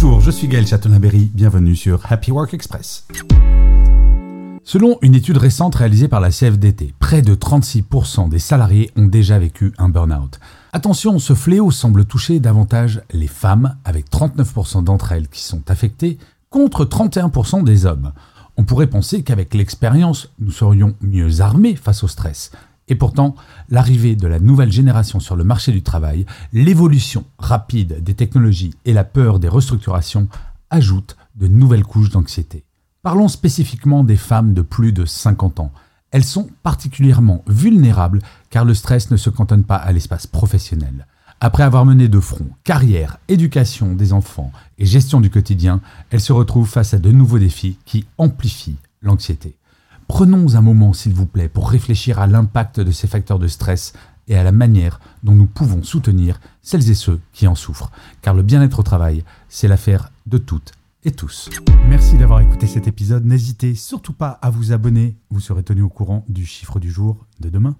[0.00, 3.04] Bonjour, je suis Gaël Chatonaberry, bienvenue sur Happy Work Express.
[4.62, 9.40] Selon une étude récente réalisée par la CFDT, près de 36% des salariés ont déjà
[9.40, 10.38] vécu un burn-out.
[10.72, 16.18] Attention, ce fléau semble toucher davantage les femmes, avec 39% d'entre elles qui sont affectées,
[16.48, 18.12] contre 31% des hommes.
[18.56, 22.52] On pourrait penser qu'avec l'expérience, nous serions mieux armés face au stress.
[22.88, 23.34] Et pourtant,
[23.68, 28.92] l'arrivée de la nouvelle génération sur le marché du travail, l'évolution rapide des technologies et
[28.92, 30.28] la peur des restructurations
[30.70, 32.64] ajoutent de nouvelles couches d'anxiété.
[33.02, 35.72] Parlons spécifiquement des femmes de plus de 50 ans.
[36.10, 41.06] Elles sont particulièrement vulnérables car le stress ne se cantonne pas à l'espace professionnel.
[41.40, 45.80] Après avoir mené de front carrière, éducation des enfants et gestion du quotidien,
[46.10, 49.54] elles se retrouvent face à de nouveaux défis qui amplifient l'anxiété.
[50.08, 53.92] Prenons un moment, s'il vous plaît, pour réfléchir à l'impact de ces facteurs de stress
[54.26, 57.92] et à la manière dont nous pouvons soutenir celles et ceux qui en souffrent.
[58.22, 60.72] Car le bien-être au travail, c'est l'affaire de toutes
[61.04, 61.50] et tous.
[61.88, 63.24] Merci d'avoir écouté cet épisode.
[63.24, 65.16] N'hésitez surtout pas à vous abonner.
[65.30, 67.76] Vous serez tenu au courant du chiffre du jour de demain.